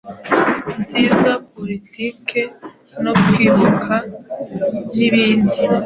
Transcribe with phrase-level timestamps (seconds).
[0.79, 2.41] nziza politiki
[3.03, 3.93] no kwibuka
[4.97, 5.59] nibindi